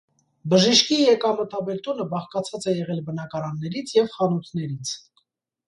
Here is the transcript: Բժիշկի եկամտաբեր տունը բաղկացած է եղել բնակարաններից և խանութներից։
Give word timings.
Բժիշկի 0.53 0.95
եկամտաբեր 1.01 1.83
տունը 1.89 2.07
բաղկացած 2.15 2.67
է 2.73 2.75
եղել 2.79 3.03
բնակարաններից 3.13 3.97
և 4.01 4.11
խանութներից։ 4.17 4.99